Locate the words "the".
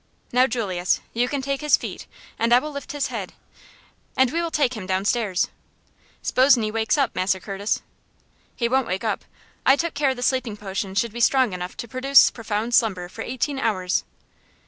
10.15-10.23